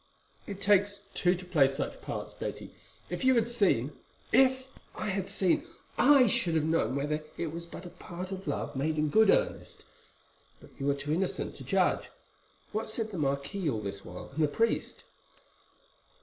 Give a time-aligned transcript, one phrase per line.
[0.47, 2.73] "It takes two to play such parts, Betty.
[3.11, 3.91] If you had seen——"
[4.31, 5.63] "If I had seen,
[5.95, 9.29] I should have known whether it was but a part or love made in good
[9.29, 9.85] earnest;
[10.59, 12.09] but you are too innocent to judge.
[12.71, 15.03] What said the marquis all this while, and the priest?"